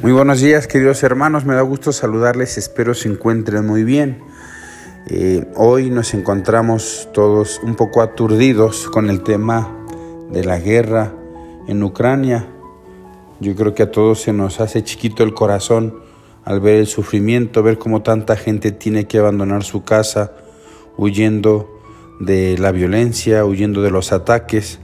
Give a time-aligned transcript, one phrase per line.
[0.00, 4.22] Muy buenos días queridos hermanos, me da gusto saludarles, espero se encuentren muy bien.
[5.08, 9.76] Eh, hoy nos encontramos todos un poco aturdidos con el tema
[10.30, 11.12] de la guerra
[11.66, 12.46] en Ucrania.
[13.40, 15.98] Yo creo que a todos se nos hace chiquito el corazón
[16.44, 20.30] al ver el sufrimiento, ver cómo tanta gente tiene que abandonar su casa
[20.96, 21.76] huyendo
[22.20, 24.78] de la violencia, huyendo de los ataques.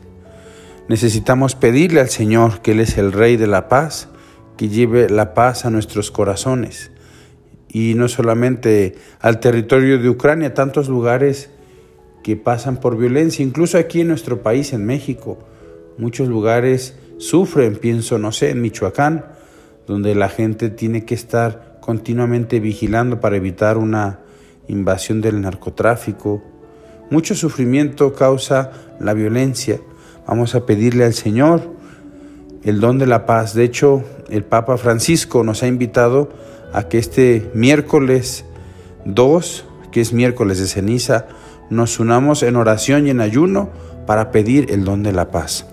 [0.88, 4.08] Necesitamos pedirle al Señor, que Él es el Rey de la paz,
[4.56, 6.91] que lleve la paz a nuestros corazones.
[7.69, 11.50] Y no solamente al territorio de Ucrania, tantos lugares
[12.22, 15.38] que pasan por violencia, incluso aquí en nuestro país, en México.
[15.98, 19.27] Muchos lugares sufren, pienso, no sé, en Michoacán,
[19.86, 24.20] donde la gente tiene que estar continuamente vigilando para evitar una
[24.69, 26.42] invasión del narcotráfico.
[27.10, 29.80] Mucho sufrimiento causa la violencia.
[30.27, 31.75] Vamos a pedirle al Señor
[32.62, 33.52] el don de la paz.
[33.55, 36.30] De hecho, el Papa Francisco nos ha invitado
[36.72, 38.44] a que este miércoles
[39.05, 41.27] 2, que es miércoles de ceniza,
[41.70, 43.70] nos unamos en oración y en ayuno
[44.06, 45.66] para pedir el don de la paz.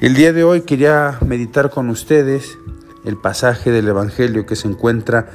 [0.00, 2.58] El día de hoy quería meditar con ustedes
[3.04, 5.28] el pasaje del Evangelio que se encuentra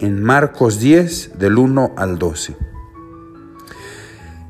[0.00, 2.56] en Marcos 10 del 1 al 12.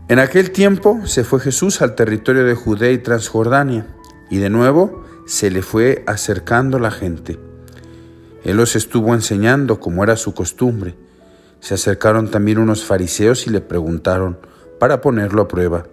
[0.09, 3.87] En aquel tiempo se fue Jesús al territorio de Judea y Transjordania,
[4.31, 7.39] y de nuevo se le fue acercando la gente.
[8.45, 10.97] Él los estuvo enseñando como era su costumbre.
[11.61, 14.39] Se acercaron también unos fariseos y le preguntaron,
[14.81, 15.87] para ponerlo a prueba,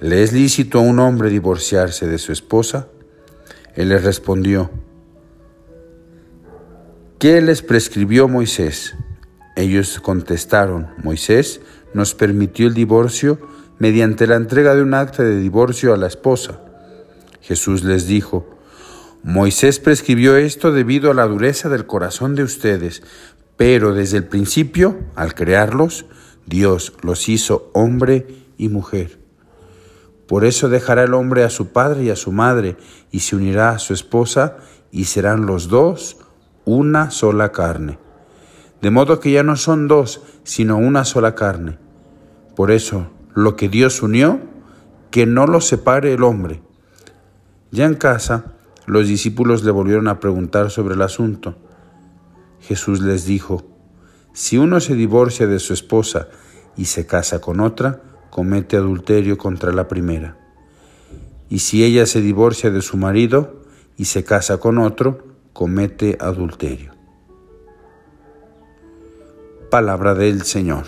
[0.00, 2.88] ¿le es lícito a un hombre divorciarse de su esposa?
[3.74, 4.70] Él les respondió,
[7.18, 8.94] ¿qué les prescribió Moisés?
[9.54, 11.60] Ellos contestaron, Moisés
[11.92, 13.38] nos permitió el divorcio
[13.78, 16.60] mediante la entrega de un acta de divorcio a la esposa.
[17.40, 18.46] Jesús les dijo,
[19.22, 23.02] Moisés prescribió esto debido a la dureza del corazón de ustedes,
[23.56, 26.06] pero desde el principio, al crearlos,
[26.46, 29.18] Dios los hizo hombre y mujer.
[30.26, 32.76] Por eso dejará el hombre a su padre y a su madre,
[33.10, 34.56] y se unirá a su esposa,
[34.90, 36.16] y serán los dos
[36.64, 37.98] una sola carne.
[38.80, 41.78] De modo que ya no son dos, sino una sola carne.
[42.56, 44.40] Por eso, lo que Dios unió,
[45.10, 46.62] que no lo separe el hombre.
[47.70, 48.54] Ya en casa,
[48.86, 51.54] los discípulos le volvieron a preguntar sobre el asunto.
[52.60, 53.64] Jesús les dijo,
[54.32, 56.28] si uno se divorcia de su esposa
[56.76, 60.36] y se casa con otra, comete adulterio contra la primera.
[61.48, 63.62] Y si ella se divorcia de su marido
[63.96, 66.92] y se casa con otro, comete adulterio.
[69.70, 70.84] Palabra del Señor.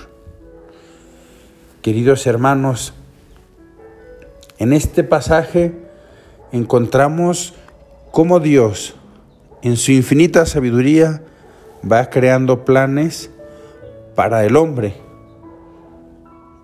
[1.82, 2.94] Queridos hermanos,
[4.58, 5.81] en este pasaje
[6.52, 7.54] encontramos
[8.10, 8.94] cómo Dios,
[9.62, 11.22] en su infinita sabiduría,
[11.90, 13.30] va creando planes
[14.14, 14.94] para el hombre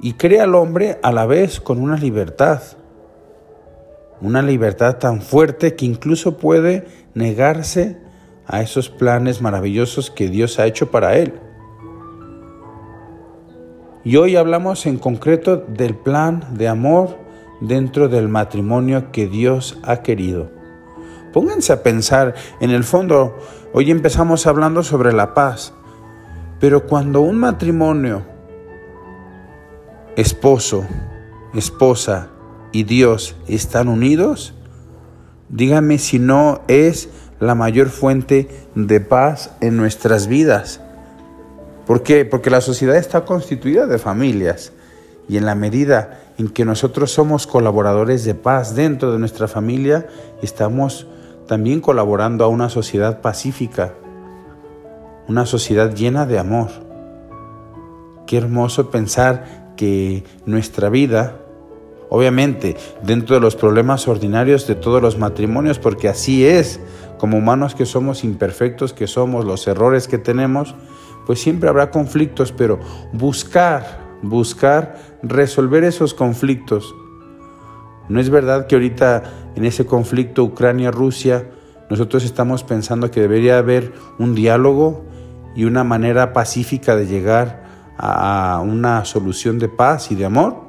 [0.01, 2.63] y crea al hombre a la vez con una libertad,
[4.21, 7.97] una libertad tan fuerte que incluso puede negarse
[8.47, 11.35] a esos planes maravillosos que Dios ha hecho para él.
[14.05, 17.28] Y hoy hablamos en concreto del plan de amor
[17.61, 20.51] dentro del matrimonio que Dios ha querido.
[21.33, 23.39] Pónganse a pensar, en el fondo,
[23.73, 25.73] hoy empezamos hablando sobre la paz,
[26.61, 28.23] pero cuando un matrimonio,
[30.17, 30.87] esposo,
[31.55, 32.29] esposa
[32.73, 34.55] y Dios están unidos,
[35.49, 37.09] dígame si no es
[37.41, 40.81] la mayor fuente de paz en nuestras vidas.
[41.87, 42.25] ¿Por qué?
[42.25, 44.73] Porque la sociedad está constituida de familias
[45.29, 50.07] y en la medida en que nosotros somos colaboradores de paz dentro de nuestra familia,
[50.41, 51.09] estamos
[51.49, 53.95] también colaborando a una sociedad pacífica,
[55.27, 56.69] una sociedad llena de amor.
[58.27, 61.39] Qué hermoso pensar que nuestra vida,
[62.09, 66.79] obviamente dentro de los problemas ordinarios de todos los matrimonios, porque así es,
[67.19, 70.77] como humanos que somos imperfectos, que somos los errores que tenemos,
[71.27, 72.79] pues siempre habrá conflictos, pero
[73.13, 76.95] buscar buscar resolver esos conflictos.
[78.09, 79.23] No es verdad que ahorita
[79.55, 81.51] en ese conflicto Ucrania-Rusia
[81.91, 85.05] nosotros estamos pensando que debería haber un diálogo
[85.55, 87.67] y una manera pacífica de llegar
[87.97, 90.69] a una solución de paz y de amor.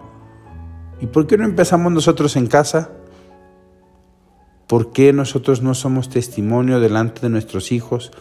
[1.00, 2.90] ¿Y por qué no empezamos nosotros en casa?
[4.68, 8.12] ¿Por qué nosotros no somos testimonio delante de nuestros hijos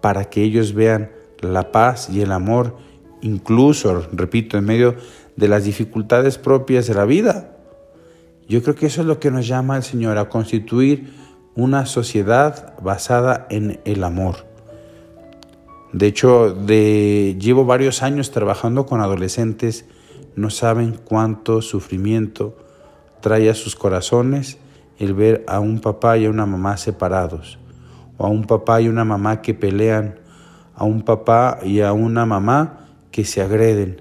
[0.00, 1.10] para que ellos vean
[1.40, 2.76] la paz y el amor
[3.22, 4.96] incluso, repito, en medio
[5.36, 7.56] de las dificultades propias de la vida.
[8.48, 11.12] Yo creo que eso es lo que nos llama el Señor, a constituir
[11.54, 14.46] una sociedad basada en el amor.
[15.92, 19.86] De hecho, de, llevo varios años trabajando con adolescentes,
[20.36, 22.56] no saben cuánto sufrimiento
[23.20, 24.58] trae a sus corazones
[24.98, 27.58] el ver a un papá y a una mamá separados,
[28.16, 30.18] o a un papá y una mamá que pelean,
[30.74, 32.87] a un papá y a una mamá
[33.18, 34.00] que se agreden.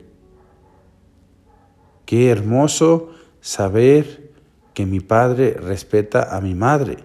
[2.06, 3.10] Qué hermoso
[3.42, 4.32] saber
[4.76, 7.00] que mi padre respeta a mi madre.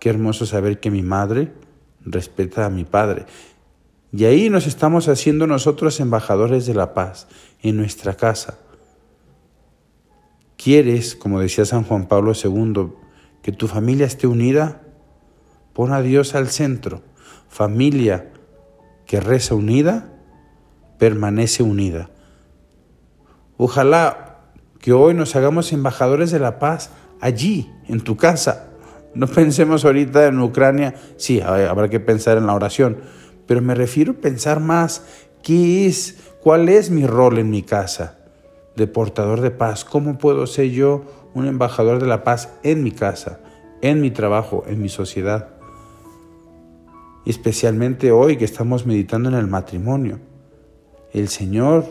[0.00, 1.52] Qué hermoso saber que mi madre
[2.04, 3.26] respeta a mi padre.
[4.10, 7.28] Y ahí nos estamos haciendo nosotros embajadores de la paz
[7.62, 8.58] en nuestra casa.
[10.56, 12.88] ¿Quieres, como decía San Juan Pablo II,
[13.40, 14.82] que tu familia esté unida?
[15.74, 17.02] Pon a Dios al centro.
[17.48, 18.32] Familia
[19.06, 20.12] que reza unida,
[20.98, 22.10] permanece unida.
[23.56, 24.40] Ojalá
[24.80, 26.90] que hoy nos hagamos embajadores de la paz
[27.20, 28.68] allí, en tu casa.
[29.14, 32.98] No pensemos ahorita en Ucrania, sí, habrá que pensar en la oración,
[33.46, 35.02] pero me refiero a pensar más
[35.42, 38.18] qué es, cuál es mi rol en mi casa
[38.76, 39.84] de portador de paz.
[39.84, 41.04] ¿Cómo puedo ser yo
[41.34, 43.40] un embajador de la paz en mi casa,
[43.80, 45.56] en mi trabajo, en mi sociedad?
[47.26, 50.20] especialmente hoy que estamos meditando en el matrimonio.
[51.16, 51.86] El Señor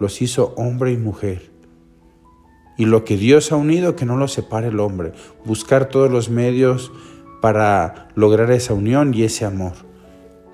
[0.00, 1.52] los hizo hombre y mujer.
[2.76, 5.12] Y lo que Dios ha unido, que no lo separe el hombre.
[5.44, 6.90] Buscar todos los medios
[7.40, 9.74] para lograr esa unión y ese amor.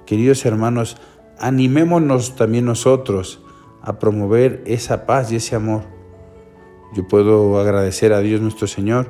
[0.04, 0.98] Queridos hermanos,
[1.38, 3.40] animémonos también nosotros
[3.80, 5.84] a promover esa paz y ese amor.
[6.94, 9.08] Yo puedo agradecer a Dios nuestro Señor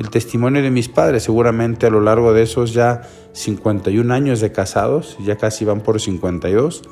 [0.00, 3.02] el testimonio de mis padres, seguramente a lo largo de esos ya
[3.34, 6.82] 51 años de casados, ya casi van por 52,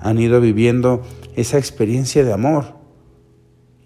[0.00, 1.02] han ido viviendo
[1.36, 2.80] esa experiencia de amor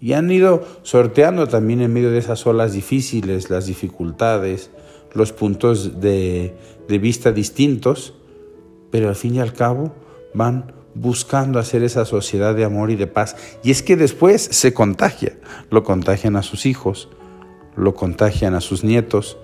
[0.05, 4.69] y han ido sorteando también en medio de esas olas difíciles, las dificultades,
[5.13, 6.53] los puntos de,
[6.87, 8.13] vista distintos,
[8.91, 9.93] pero al fin y al cabo
[10.33, 13.35] van buscando hacer esa sociedad de amor y de paz.
[13.63, 15.37] Y es que después se contagia,
[15.71, 17.09] lo contagian a sus hijos,
[17.75, 19.37] lo contagian a sus nietos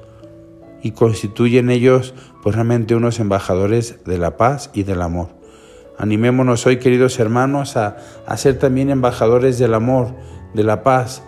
[0.83, 2.13] y constituyen ellos
[2.43, 5.40] pues realmente unos embajadores de la paz y del amor.
[6.01, 7.95] Animémonos hoy, queridos hermanos, a,
[8.35, 10.15] ser también embajadores del amor,
[10.55, 11.21] de la paz,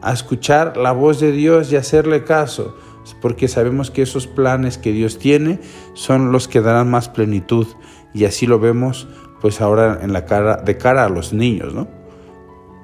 [0.00, 2.76] a escuchar la voz de Dios y hacerle caso,
[3.20, 5.58] porque sabemos que esos planes que Dios tiene
[5.94, 7.66] son los que darán más plenitud
[8.14, 9.08] y así lo vemos
[9.40, 11.88] pues ahora en la cara de cara a los niños, ¿no?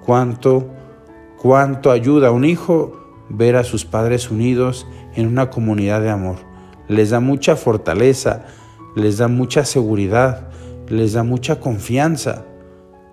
[0.04, 0.70] Cuánto
[1.38, 6.38] cuánto ayuda a un hijo ver a sus padres unidos en una comunidad de amor.
[6.88, 8.44] Les da mucha fortaleza,
[8.96, 10.48] les da mucha seguridad,
[10.92, 12.44] les da mucha confianza.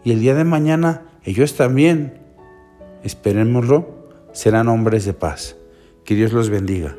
[0.04, 2.20] Y el día de mañana ellos también,
[3.04, 5.56] esperémoslo, serán hombres de paz.
[6.04, 6.96] Que Dios los bendiga.